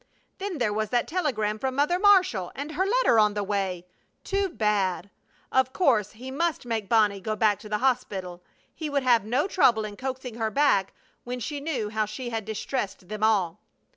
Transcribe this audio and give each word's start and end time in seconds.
Then 0.39 0.57
there 0.57 0.73
was 0.73 0.89
that 0.89 1.07
telegram 1.07 1.59
from 1.59 1.75
Mother 1.75 1.99
Marshall! 1.99 2.51
And 2.55 2.71
her 2.71 2.87
letter 2.87 3.19
on 3.19 3.35
the 3.35 3.43
way! 3.43 3.85
Too 4.23 4.49
bad! 4.49 5.11
Of 5.51 5.73
course 5.73 6.13
he 6.13 6.31
must 6.31 6.65
make 6.65 6.89
Bonnie 6.89 7.21
go 7.21 7.35
back 7.35 7.59
to 7.59 7.69
the 7.69 7.77
hospital. 7.77 8.41
He 8.73 8.89
would 8.89 9.03
have 9.03 9.25
no 9.25 9.47
trouble 9.47 9.85
in 9.85 9.95
coaxing 9.95 10.37
her 10.39 10.49
back 10.49 10.93
when 11.23 11.39
she 11.39 11.59
knew 11.61 11.89
how 11.91 12.05
she 12.07 12.31
had 12.31 12.45
distressed 12.45 13.09
them 13.09 13.21
all. 13.21 13.59